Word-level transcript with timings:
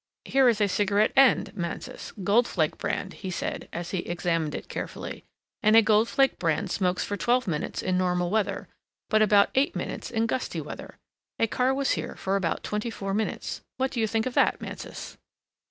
Here 0.25 0.49
is 0.49 0.59
a 0.59 0.67
cigarette 0.67 1.11
end, 1.15 1.55
Mansus, 1.55 2.11
Gold 2.23 2.47
Flake 2.47 2.79
brand," 2.79 3.13
he 3.13 3.29
said, 3.29 3.69
as 3.71 3.91
he 3.91 3.99
examined 3.99 4.55
it 4.55 4.67
carefully, 4.67 5.25
"and 5.61 5.75
a 5.75 5.83
Gold 5.83 6.09
Flake 6.09 6.39
brand 6.39 6.71
smokes 6.71 7.03
for 7.03 7.15
twelve 7.15 7.47
minutes 7.47 7.83
in 7.83 7.99
normal 7.99 8.31
weather, 8.31 8.67
but 9.11 9.21
about 9.21 9.51
eight 9.53 9.75
minutes 9.75 10.09
in 10.09 10.25
gusty 10.25 10.59
weather. 10.59 10.97
A 11.37 11.45
car 11.45 11.71
was 11.71 11.91
here 11.91 12.15
for 12.15 12.35
about 12.35 12.63
twenty 12.63 12.89
four 12.89 13.13
minutes 13.13 13.61
what 13.77 13.91
do 13.91 13.99
you 13.99 14.07
think 14.07 14.25
of 14.25 14.33
that, 14.33 14.59
Mansus?" 14.59 15.17